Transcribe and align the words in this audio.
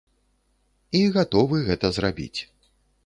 І 0.99 1.03
гатовы 1.17 1.57
гэта 1.67 1.93
зрабіць. 1.99 2.39